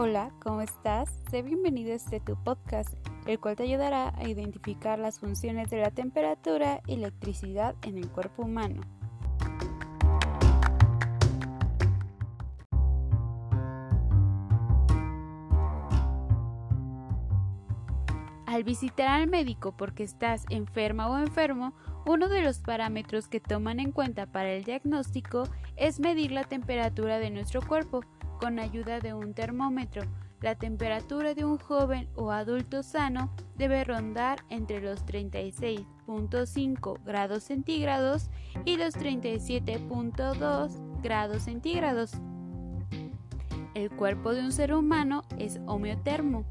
[0.00, 1.10] Hola, ¿cómo estás?
[1.28, 2.94] Sé bienvenido a este tu podcast,
[3.26, 8.08] el cual te ayudará a identificar las funciones de la temperatura y electricidad en el
[8.08, 8.80] cuerpo humano.
[18.46, 21.72] Al visitar al médico porque estás enferma o enfermo,
[22.06, 25.42] uno de los parámetros que toman en cuenta para el diagnóstico
[25.74, 28.04] es medir la temperatura de nuestro cuerpo
[28.38, 30.02] con ayuda de un termómetro.
[30.40, 38.30] La temperatura de un joven o adulto sano debe rondar entre los 36.5 grados centígrados
[38.64, 42.12] y los 37.2 grados centígrados.
[43.74, 46.44] El cuerpo de un ser humano es homeotermo,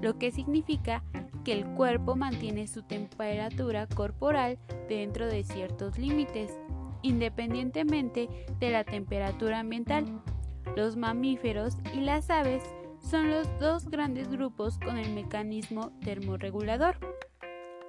[0.00, 1.02] lo que significa
[1.44, 6.52] que el cuerpo mantiene su temperatura corporal dentro de ciertos límites,
[7.02, 8.28] independientemente
[8.60, 10.22] de la temperatura ambiental.
[10.76, 12.62] Los mamíferos y las aves
[13.00, 16.96] son los dos grandes grupos con el mecanismo termorregulador.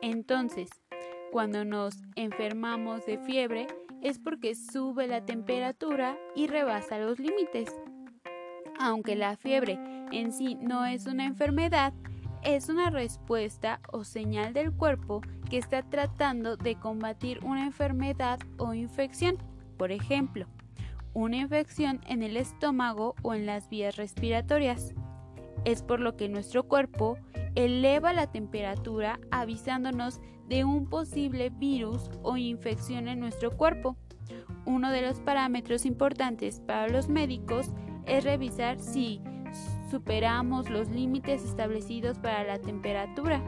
[0.02, 0.70] Entonces,
[1.32, 3.68] cuando nos enfermamos de fiebre
[4.02, 7.74] es porque sube la temperatura y rebasa los límites.
[8.80, 9.80] Aunque la fiebre
[10.12, 11.94] en sí no es una enfermedad,
[12.44, 18.74] es una respuesta o señal del cuerpo que está tratando de combatir una enfermedad o
[18.74, 19.38] infección.
[19.78, 20.48] Por ejemplo,
[21.14, 24.94] una infección en el estómago o en las vías respiratorias.
[25.66, 27.18] Es por lo que nuestro cuerpo
[27.56, 33.96] eleva la temperatura avisándonos de un posible virus o infección en nuestro cuerpo.
[34.66, 37.70] Uno de los parámetros importantes para los médicos
[38.06, 39.22] es revisar si
[39.90, 43.42] superamos los límites establecidos para la temperatura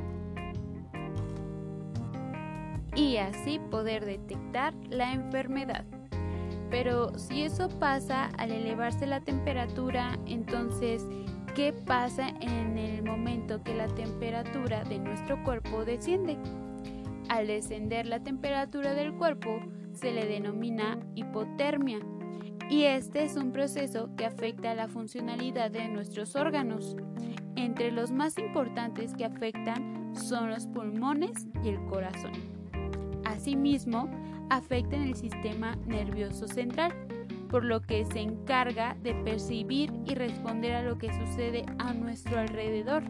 [2.95, 5.86] y así poder detectar la enfermedad.
[6.69, 11.05] Pero si eso pasa al elevarse la temperatura, entonces,
[11.55, 16.37] ¿qué pasa en el momento que la temperatura de nuestro cuerpo desciende?
[17.30, 19.59] Al descender la temperatura del cuerpo
[19.93, 21.99] se le denomina hipotermia
[22.70, 26.95] y este es un proceso que afecta la funcionalidad de nuestros órganos.
[27.55, 32.33] Entre los más importantes que afectan son los pulmones y el corazón.
[33.23, 34.09] Asimismo,
[34.50, 36.94] afectan el sistema nervioso central,
[37.50, 42.39] por lo que se encarga de percibir y responder a lo que sucede a nuestro
[42.39, 43.04] alrededor,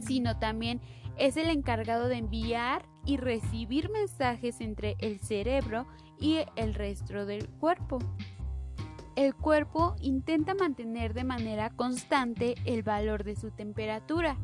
[0.00, 0.80] sino también
[1.16, 5.86] es el encargado de enviar y recibir mensajes entre el cerebro
[6.18, 7.98] y el resto del cuerpo.
[9.16, 14.36] El cuerpo intenta mantener de manera constante el valor de su temperatura,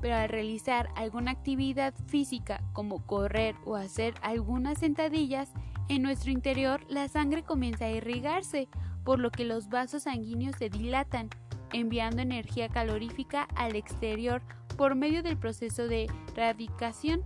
[0.00, 5.52] pero al realizar alguna actividad física como correr o hacer algunas sentadillas,
[5.88, 8.68] en nuestro interior la sangre comienza a irrigarse,
[9.04, 11.30] por lo que los vasos sanguíneos se dilatan,
[11.72, 14.42] enviando energía calorífica al exterior
[14.76, 17.22] por medio del proceso de radicación,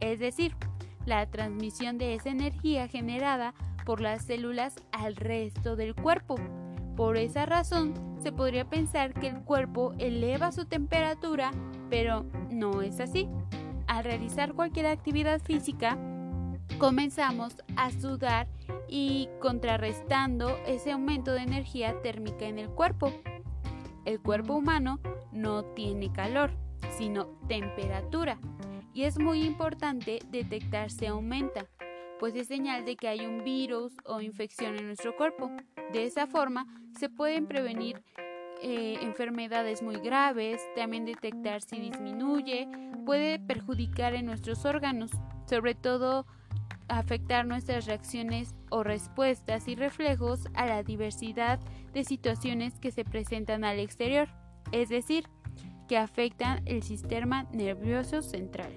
[0.00, 0.54] es decir,
[1.06, 6.36] la transmisión de esa energía generada por las células al resto del cuerpo.
[6.96, 11.50] Por esa razón, se podría pensar que el cuerpo eleva su temperatura,
[11.92, 13.28] pero no es así.
[13.86, 15.98] Al realizar cualquier actividad física,
[16.78, 18.48] comenzamos a sudar
[18.88, 23.12] y contrarrestando ese aumento de energía térmica en el cuerpo.
[24.06, 25.00] El cuerpo humano
[25.32, 26.52] no tiene calor,
[26.96, 28.38] sino temperatura,
[28.94, 31.66] y es muy importante detectar si aumenta,
[32.18, 35.50] pues es señal de que hay un virus o infección en nuestro cuerpo.
[35.92, 36.64] De esa forma
[36.98, 38.02] se pueden prevenir
[38.62, 42.68] eh, enfermedades muy graves, también detectar si disminuye,
[43.04, 45.10] puede perjudicar en nuestros órganos,
[45.46, 46.26] sobre todo
[46.88, 51.58] afectar nuestras reacciones o respuestas y reflejos a la diversidad
[51.92, 54.28] de situaciones que se presentan al exterior,
[54.72, 55.28] es decir,
[55.88, 58.72] que afectan el sistema nervioso central.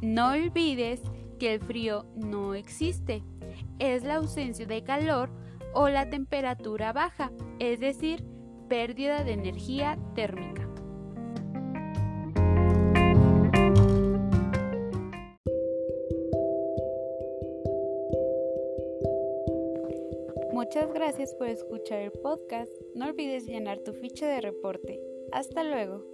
[0.00, 1.02] No olvides
[1.38, 3.22] que el frío no existe,
[3.78, 5.30] es la ausencia de calor
[5.74, 8.24] o la temperatura baja, es decir,
[8.68, 10.68] pérdida de energía térmica.
[20.52, 22.72] Muchas gracias por escuchar el podcast.
[22.94, 25.00] No olvides llenar tu ficha de reporte.
[25.32, 26.04] Hasta luego.